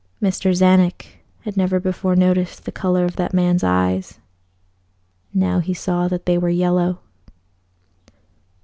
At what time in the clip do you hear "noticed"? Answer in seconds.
2.15-2.65